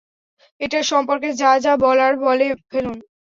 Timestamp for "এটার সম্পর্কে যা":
0.61-1.51